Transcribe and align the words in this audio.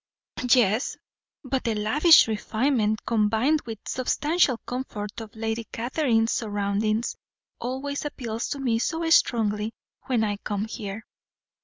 "Yes, 0.51 0.97
but 1.43 1.63
the 1.63 1.75
lavish 1.75 2.27
refinement, 2.27 3.05
combined 3.05 3.61
with 3.67 3.77
substantial 3.87 4.57
comfort, 4.57 5.21
of 5.21 5.35
Lady 5.35 5.65
Catherine's 5.71 6.31
surroundings 6.31 7.15
always 7.59 8.03
appeals 8.03 8.49
to 8.49 8.59
me 8.59 8.79
so 8.79 9.07
strongly 9.11 9.75
when 10.07 10.23
I 10.23 10.37
come 10.37 10.65
here. 10.65 11.05